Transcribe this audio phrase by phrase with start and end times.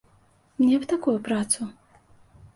[0.61, 1.69] Мне б такую працу.